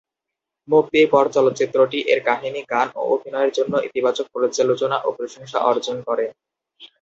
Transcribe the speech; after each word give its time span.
মুক্তির 0.67 1.07
পর 1.13 1.25
চলচ্চিত্রটি 1.35 1.99
এর 2.13 2.19
কাহিনি, 2.27 2.61
গান 2.71 2.87
ও 2.95 3.11
অভিনয়ের 3.13 3.51
জন্য 3.57 3.73
ইতিবাচক 3.87 4.25
পর্যালোচনা 4.33 4.97
ও 4.99 5.17
প্রশংসা 5.17 5.57
অর্জন 5.69 5.97
করে। 6.07 6.25